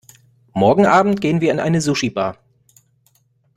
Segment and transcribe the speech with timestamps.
[0.53, 2.39] Morgenabend gehen wir in eine Sushibar.